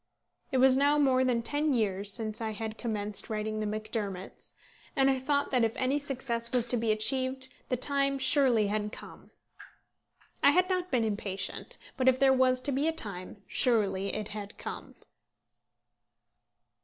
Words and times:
It 0.51 0.57
was 0.57 0.75
now 0.75 0.97
more 0.97 1.23
than 1.23 1.43
ten 1.43 1.75
years 1.75 2.11
since 2.11 2.41
I 2.41 2.53
had 2.53 2.75
commenced 2.79 3.29
writing 3.29 3.59
The 3.59 3.67
Macdermots, 3.67 4.55
and 4.95 5.11
I 5.11 5.19
thought 5.19 5.51
that 5.51 5.63
if 5.63 5.73
any 5.77 5.99
success 5.99 6.51
was 6.51 6.65
to 6.69 6.75
be 6.77 6.91
achieved, 6.91 7.53
the 7.69 7.77
time 7.77 8.17
surely 8.17 8.65
had 8.65 8.91
come. 8.91 9.29
I 10.41 10.49
had 10.49 10.67
not 10.71 10.89
been 10.89 11.03
impatient; 11.03 11.77
but, 11.97 12.07
if 12.09 12.17
there 12.17 12.33
was 12.33 12.61
to 12.61 12.71
be 12.71 12.87
a 12.87 12.91
time, 12.91 13.43
surely 13.45 14.11
it 14.15 14.29
had 14.29 14.57
come. 14.57 14.95